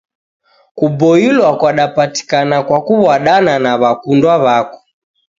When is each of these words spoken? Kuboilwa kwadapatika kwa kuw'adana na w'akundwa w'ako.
Kuboilwa 0.77 1.49
kwadapatika 1.59 2.37
kwa 2.67 2.79
kuw'adana 2.85 3.53
na 3.63 3.71
w'akundwa 3.81 4.33
w'ako. 4.43 4.77